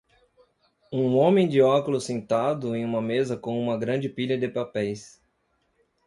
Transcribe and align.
Um 0.91 1.15
homem 1.15 1.47
de 1.47 1.61
óculos 1.61 2.05
sentado 2.05 2.75
em 2.75 2.83
uma 2.83 2.99
mesa 2.99 3.37
com 3.37 3.61
uma 3.61 3.77
grande 3.77 4.09
pilha 4.09 4.35
de 4.35 4.47
papéis. 4.49 5.21